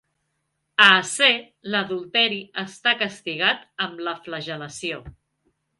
[0.85, 1.43] A Aceh,
[1.75, 5.05] l'adulteri està castigat amb la flagel·lació.